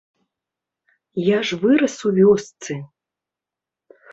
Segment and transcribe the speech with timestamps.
[1.27, 2.73] Я ж вырас у вёсцы.